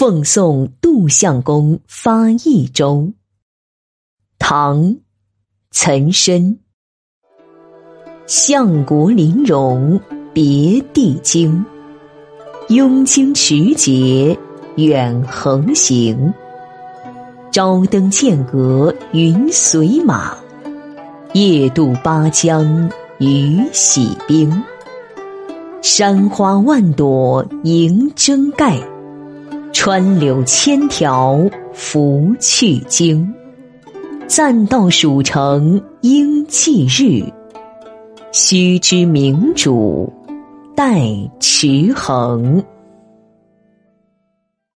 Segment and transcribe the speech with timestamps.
[0.00, 3.12] 奉送杜相公发益州。
[4.38, 4.96] 唐，
[5.72, 6.56] 岑参。
[8.26, 10.00] 相国临戎
[10.32, 11.62] 别帝京，
[12.70, 14.34] 拥荆持节
[14.76, 16.32] 远横行。
[17.52, 20.34] 朝登剑阁云随马，
[21.34, 24.50] 夜渡巴江鱼洗冰。
[25.82, 28.80] 山花万朵迎征盖。
[29.72, 33.32] 川柳千条拂去经，
[34.26, 37.24] 暂到蜀城应祭日。
[38.32, 40.12] 须知明主
[40.76, 41.00] 待
[41.38, 42.62] 持衡。